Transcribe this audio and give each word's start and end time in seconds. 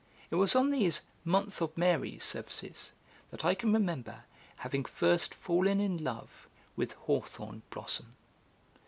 It 0.31 0.35
was 0.37 0.55
in 0.55 0.71
these 0.71 1.01
'Month 1.23 1.61
of 1.61 1.77
Mary' 1.77 2.17
services 2.17 2.89
that 3.29 3.45
I 3.45 3.53
can 3.53 3.71
remember 3.71 4.23
having 4.55 4.83
first 4.83 5.35
fallen 5.35 5.79
in 5.79 6.03
love 6.03 6.47
with 6.75 6.93
hawthorn 6.93 7.61
blossom. 7.69 8.15